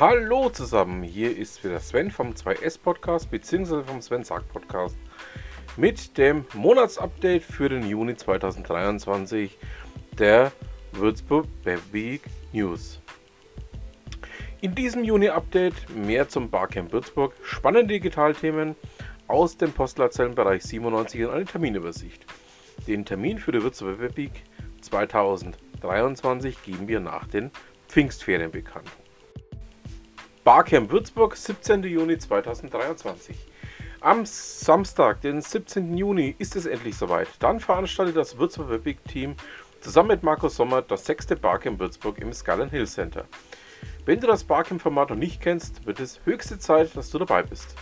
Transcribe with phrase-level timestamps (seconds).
[0.00, 3.82] Hallo zusammen, hier ist wieder Sven vom 2S Podcast bzw.
[3.82, 4.96] vom Sven Sack Podcast
[5.76, 9.58] mit dem Monatsupdate für den Juni 2023
[10.18, 10.52] der
[10.92, 11.46] Würzburg
[11.92, 12.22] Week
[12.54, 13.02] News.
[14.62, 18.76] In diesem Juni-Update mehr zum Barcamp Würzburg, spannende Digitalthemen
[19.30, 22.26] aus dem Postleitzellenbereich 97 und eine Terminübersicht.
[22.86, 24.42] Den Termin für die Würzburg Web Week
[24.80, 27.50] 2023 geben wir nach den
[27.88, 28.90] Pfingstferien bekannt.
[30.42, 31.82] Barcamp Würzburg, 17.
[31.84, 33.36] Juni 2023.
[34.00, 35.96] Am Samstag, den 17.
[35.96, 37.28] Juni, ist es endlich soweit.
[37.38, 39.36] Dann veranstaltet das Würzburg Webig Team
[39.80, 43.26] zusammen mit Markus Sommer das sechste Barcamp Würzburg im Skyline Hill Center.
[44.06, 47.76] Wenn du das Barcamp-Format noch nicht kennst, wird es höchste Zeit, dass du dabei bist.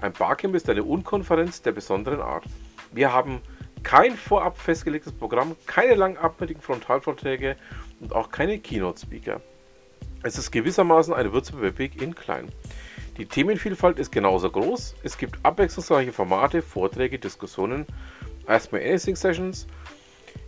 [0.00, 2.44] Ein Barcamp ist eine Unkonferenz der besonderen Art.
[2.92, 3.40] Wir haben
[3.82, 7.56] kein vorab festgelegtes Programm, keine langatmigen Frontalvorträge
[8.00, 9.40] und auch keine Keynote-Speaker.
[10.22, 12.48] Es ist gewissermaßen eine Würzburger Weg in klein.
[13.16, 14.96] Die Themenvielfalt ist genauso groß.
[15.02, 17.86] Es gibt abwechslungsreiche Formate, Vorträge, Diskussionen,
[18.46, 19.66] Me Anything Sessions.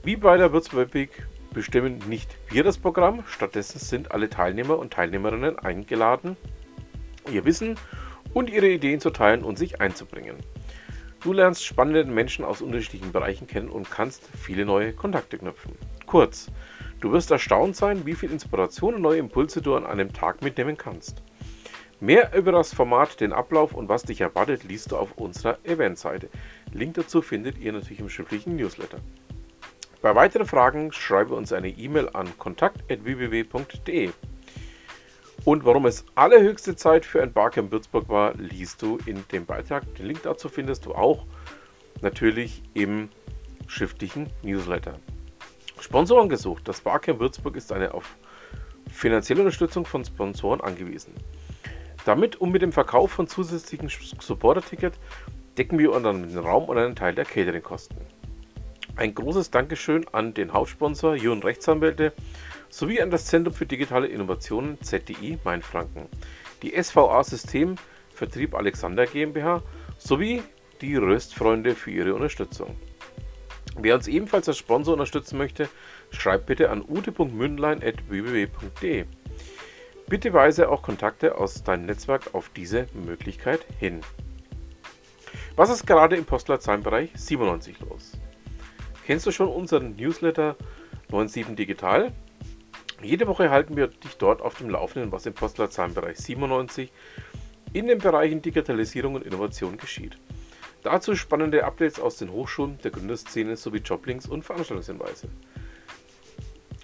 [0.03, 4.93] Wie bei der Würzburger Week bestimmen nicht wir das Programm, stattdessen sind alle Teilnehmer und
[4.93, 6.37] Teilnehmerinnen eingeladen,
[7.33, 7.77] ihr Wissen
[8.39, 10.36] und ihre Ideen zu teilen und sich einzubringen.
[11.20, 15.72] Du lernst spannende Menschen aus unterschiedlichen Bereichen kennen und kannst viele neue Kontakte knüpfen.
[16.06, 16.50] Kurz,
[17.00, 20.77] Du wirst erstaunt sein, wie viel Inspiration und neue Impulse du an einem Tag mitnehmen
[20.77, 21.22] kannst.
[22.00, 26.28] Mehr über das Format, den Ablauf und was dich erwartet, liest du auf unserer Eventseite.
[26.72, 28.98] Link dazu findet ihr natürlich im schriftlichen Newsletter.
[30.03, 34.11] Bei weiteren Fragen schreibe uns eine E-Mail an kontakt.www.de.
[35.49, 39.83] Und warum es allerhöchste Zeit für ein Barcamp Würzburg war, liest du in dem Beitrag.
[39.95, 41.25] Den Link dazu findest du auch
[42.03, 43.09] natürlich im
[43.67, 44.99] schriftlichen Newsletter.
[45.81, 46.69] Sponsoren gesucht.
[46.69, 48.17] Das Barcamp Würzburg ist eine auf
[48.93, 51.15] finanzielle Unterstützung von Sponsoren angewiesen.
[52.05, 54.99] Damit und mit dem Verkauf von zusätzlichen Supporter-Ticket
[55.56, 57.97] decken wir unter den Raum und einen Teil der Catering-Kosten.
[58.97, 62.12] Ein großes Dankeschön an den Hauptsponsor Jun Rechtsanwälte
[62.71, 66.06] sowie an das Zentrum für digitale Innovationen ZDI Mainfranken,
[66.62, 67.75] die SVA System
[68.15, 69.62] Vertrieb Alexander GmbH
[69.97, 70.43] sowie
[70.81, 72.77] die Röstfreunde für ihre Unterstützung.
[73.77, 75.69] Wer uns ebenfalls als Sponsor unterstützen möchte,
[76.11, 79.05] schreibt bitte an ute.mündlein.www.de.
[80.09, 84.01] Bitte weise auch Kontakte aus deinem Netzwerk auf diese Möglichkeit hin.
[85.55, 88.12] Was ist gerade im Postleitzahlenbereich 97 los?
[89.07, 90.57] Kennst du schon unseren Newsletter
[91.11, 92.12] 97 Digital?
[93.00, 96.92] Jede Woche halten wir dich dort auf dem Laufenden, was im Postleitzahlenbereich 97
[97.72, 100.19] in den Bereichen Digitalisierung und Innovation geschieht.
[100.82, 105.28] Dazu spannende Updates aus den Hochschulen, der Gründerszene sowie Joblinks und Veranstaltungshinweise.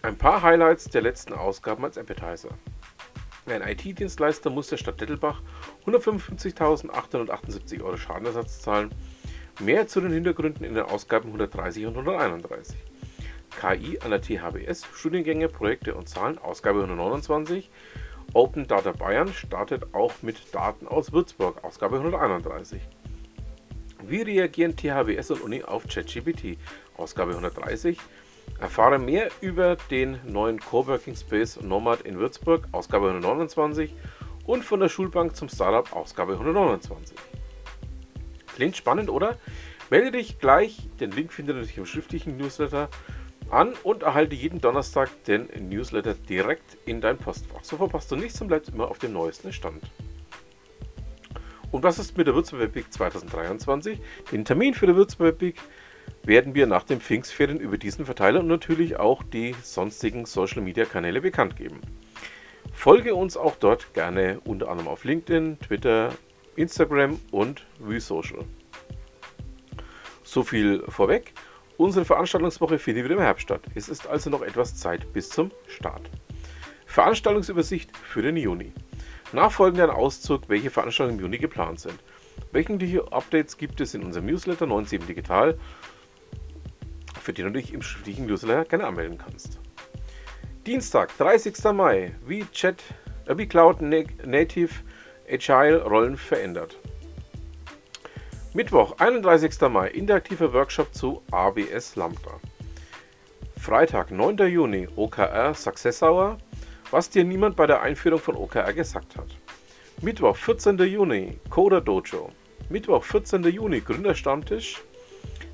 [0.02, 2.50] Ein paar Highlights der letzten Ausgaben als Appetizer.
[3.46, 5.40] Ein IT-Dienstleister muss der Stadt Dettelbach
[5.86, 8.90] 155.878 Euro Schadenersatz zahlen.
[9.60, 12.76] Mehr zu den Hintergründen in den Ausgaben 130 und 131.
[13.60, 17.70] KI an der THBS, Studiengänge, Projekte und Zahlen, Ausgabe 129.
[18.32, 22.82] Open Data Bayern startet auch mit Daten aus Würzburg, Ausgabe 131.
[24.06, 26.58] Wie reagieren THWS und Uni auf ChatGPT?
[26.96, 27.98] Ausgabe 130.
[28.60, 33.94] Erfahre mehr über den neuen Coworking Space Nomad in Würzburg, Ausgabe 129.
[34.46, 37.16] Und von der Schulbank zum Startup, Ausgabe 129.
[38.54, 39.38] Klingt spannend, oder?
[39.90, 42.88] Melde dich gleich, den Link findet ihr natürlich im schriftlichen Newsletter
[43.50, 47.62] an und erhalte jeden Donnerstag den Newsletter direkt in dein Postfach.
[47.62, 49.82] So verpasst du nichts und bleibst immer auf dem neuesten Stand.
[51.70, 54.00] Und was ist mit der Würzburg Week 2023?
[54.30, 55.56] Den Termin für die Würzburg Week
[56.22, 60.84] werden wir nach den Pfingstferien über diesen Verteiler und natürlich auch die sonstigen Social Media
[60.84, 61.80] Kanäle bekannt geben.
[62.72, 66.12] Folge uns auch dort gerne unter anderem auf LinkedIn, Twitter,
[66.56, 68.44] Instagram und VSocial.
[70.22, 71.32] So viel vorweg.
[71.76, 73.62] Unsere Veranstaltungswoche findet wieder im Herbst statt.
[73.74, 76.08] Es ist also noch etwas Zeit bis zum Start.
[76.86, 78.72] Veranstaltungsübersicht für den Juni.
[79.32, 81.98] Nachfolgend ein Auszug, welche Veranstaltungen im Juni geplant sind.
[82.52, 85.58] Wöchentliche Updates gibt es in unserem Newsletter 97 Digital,
[87.20, 89.58] für den du dich im schriftlichen Newsletter gerne anmelden kannst.
[90.66, 91.72] Dienstag, 30.
[91.72, 92.82] Mai, wie Chat,
[93.26, 94.70] äh, wie Cloud Native
[95.28, 96.78] Agile Rollen verändert.
[98.54, 99.60] Mittwoch, 31.
[99.68, 102.40] Mai, interaktiver Workshop zu AWS Lambda.
[103.60, 104.36] Freitag, 9.
[104.48, 106.38] Juni, OKR Success Hour
[106.94, 109.26] was dir niemand bei der Einführung von OKR gesagt hat.
[110.00, 110.78] Mittwoch, 14.
[110.78, 112.30] Juni, Coder Dojo.
[112.68, 113.42] Mittwoch, 14.
[113.42, 114.80] Juni, Gründerstammtisch.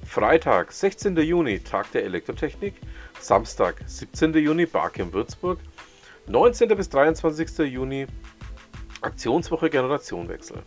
[0.05, 1.17] Freitag, 16.
[1.17, 2.75] Juni, Tag der Elektrotechnik.
[3.21, 4.35] Samstag, 17.
[4.35, 5.59] Juni, Barcamp Würzburg.
[6.27, 6.69] 19.
[6.77, 7.59] bis 23.
[7.61, 8.07] Juni,
[9.01, 10.63] Aktionswoche Generationenwechsel.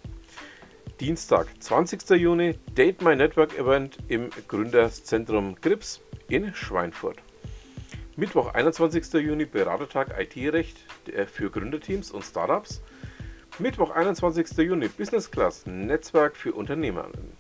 [1.00, 2.08] Dienstag, 20.
[2.12, 7.18] Juni, Date My Network Event im Gründerzentrum Grips in Schweinfurt.
[8.16, 9.12] Mittwoch, 21.
[9.14, 10.78] Juni, Beratertag IT-Recht
[11.26, 12.84] für Gründerteams und Startups.
[13.58, 14.56] Mittwoch, 21.
[14.60, 17.34] Juni, Business Class Netzwerk für Unternehmerinnen.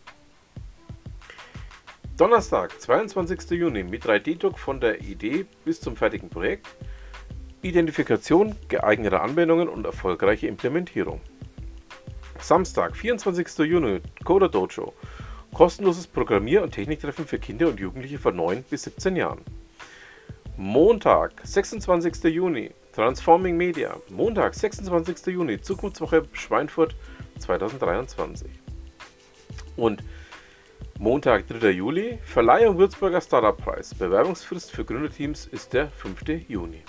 [2.17, 3.51] Donnerstag, 22.
[3.51, 6.67] Juni, mit 3D-Druck von der Idee bis zum fertigen Projekt.
[7.61, 11.21] Identifikation geeigneter Anwendungen und erfolgreiche Implementierung.
[12.43, 13.59] Samstag, 24.
[13.59, 14.93] Juni, Coder Dojo.
[15.53, 19.39] Kostenloses Programmier- und Techniktreffen für Kinder und Jugendliche von 9 bis 17 Jahren.
[20.57, 22.23] Montag, 26.
[22.25, 23.95] Juni, Transforming Media.
[24.09, 25.27] Montag, 26.
[25.27, 26.95] Juni, Zukunftswoche Schweinfurt
[27.39, 28.49] 2023.
[29.77, 30.03] Und
[30.99, 31.69] Montag, 3.
[31.71, 33.95] Juli, Verleihung Würzburger Startup Preis.
[33.95, 36.49] Bewerbungsfrist für Gründerteams ist der 5.
[36.49, 36.83] Juni.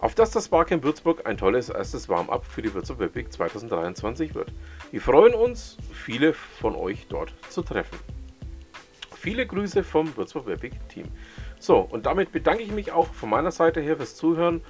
[0.00, 4.52] Auf dass das Barcamp Würzburg ein tolles erstes Warm-up für die Würzburg Webweek 2023 wird.
[4.92, 7.98] Wir freuen uns, viele von euch dort zu treffen.
[9.16, 11.06] Viele Grüße vom Würzburg Webweek Team.
[11.58, 14.62] So, und damit bedanke ich mich auch von meiner Seite her fürs Zuhören.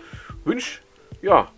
[0.45, 0.81] Wünsche
[1.21, 1.49] ja,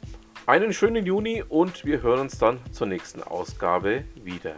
[0.47, 4.57] einen schönen Juni und wir hören uns dann zur nächsten Ausgabe wieder.